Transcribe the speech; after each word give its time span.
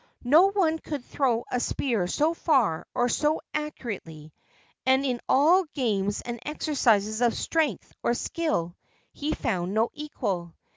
No 0.25 0.47
one 0.49 0.79
could 0.79 1.05
throw 1.05 1.45
a 1.51 1.59
spear 1.59 2.07
so 2.07 2.33
far 2.33 2.87
or 2.95 3.07
so 3.07 3.39
accurately, 3.53 4.33
and 4.83 5.05
in 5.05 5.21
all 5.29 5.65
games 5.75 6.21
and 6.23 6.39
exercises 6.43 7.21
of 7.21 7.35
strength 7.35 7.93
or 8.01 8.15
skill 8.15 8.75
he 9.13 9.35
found 9.35 9.75
no 9.75 9.91
equal. 9.93 10.55